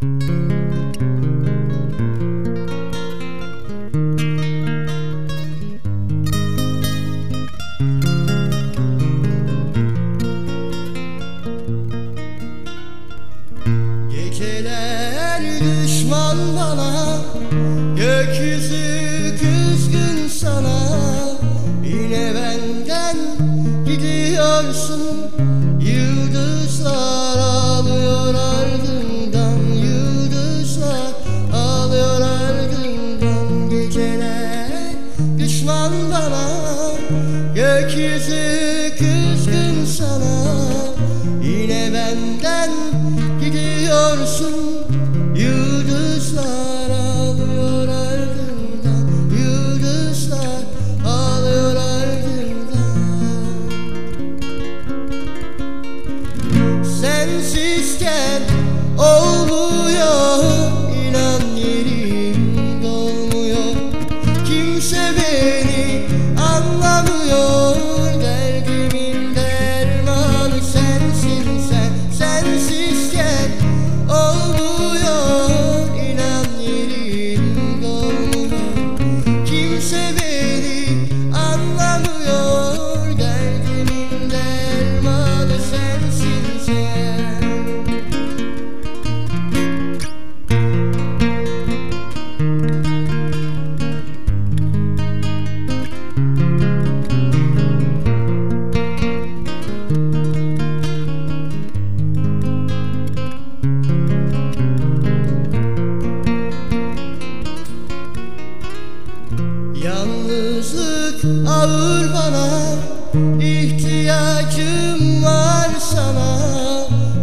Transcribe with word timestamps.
Geceler 0.00 0.12
düşman 15.60 16.36
bana 16.56 17.22
Gökyüzü 17.96 19.36
küzgün 19.40 20.28
sana. 20.28 20.78
Yine 21.84 22.34
benden 22.34 23.16
gidiyorsun 23.86 25.30
küskün 38.98 39.84
sana. 39.84 40.46
Yine 41.42 41.90
benden 41.94 42.70
gidiyorsun. 43.40 44.54
Yıldızlar 45.36 46.90
alıyor 46.90 47.88
ardından. 47.88 49.08
Yıldızlar 49.38 50.62
alıyor 51.06 51.76
ardından. 51.76 52.96
Sensizken 57.00 58.42
olmuyor. 58.98 60.44
İnan 61.08 61.56
yerim 61.56 62.82
dolmuyor. 62.82 63.74
Kimse 64.48 64.96
beni 65.16 66.06
anlamıyor 66.40 66.55
ağır 111.48 112.14
bana 112.14 112.48
ihtiyacım 113.40 115.24
var 115.24 115.68
sana. 115.94 116.38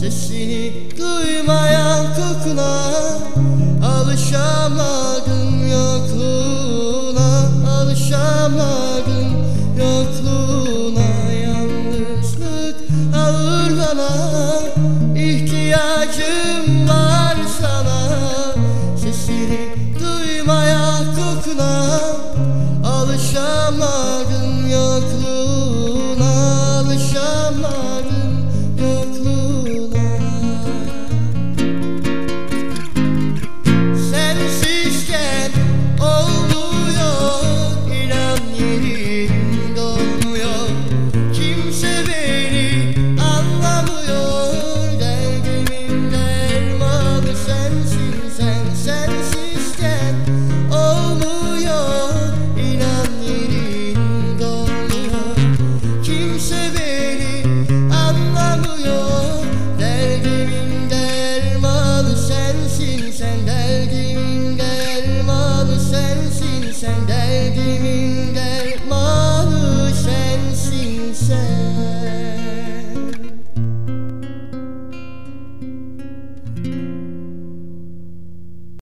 Sesini 0.00 0.72
duymayan 0.98 2.06
kokuna 2.14 2.80
Alışamadım 3.86 5.68
yokluğuna 5.70 7.48
Alışamadım 7.78 9.28
yokluğuna. 9.78 11.08
Yalnızlık 11.44 12.76
ağır 13.16 13.70
bana 13.70 14.34